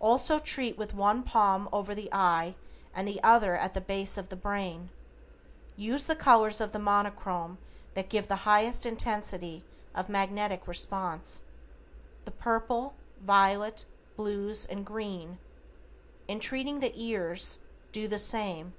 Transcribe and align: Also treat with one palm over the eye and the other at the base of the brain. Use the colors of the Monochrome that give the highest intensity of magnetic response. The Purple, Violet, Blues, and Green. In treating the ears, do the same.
Also 0.00 0.40
treat 0.40 0.76
with 0.76 0.92
one 0.92 1.22
palm 1.22 1.68
over 1.72 1.94
the 1.94 2.12
eye 2.12 2.56
and 2.92 3.06
the 3.06 3.22
other 3.22 3.54
at 3.54 3.74
the 3.74 3.80
base 3.80 4.18
of 4.18 4.28
the 4.28 4.34
brain. 4.34 4.90
Use 5.76 6.06
the 6.06 6.16
colors 6.16 6.60
of 6.60 6.72
the 6.72 6.80
Monochrome 6.80 7.58
that 7.94 8.08
give 8.08 8.26
the 8.26 8.42
highest 8.44 8.84
intensity 8.84 9.64
of 9.94 10.08
magnetic 10.08 10.66
response. 10.66 11.42
The 12.24 12.32
Purple, 12.32 12.94
Violet, 13.20 13.84
Blues, 14.16 14.66
and 14.66 14.84
Green. 14.84 15.38
In 16.26 16.40
treating 16.40 16.80
the 16.80 16.90
ears, 17.00 17.60
do 17.92 18.08
the 18.08 18.18
same. 18.18 18.74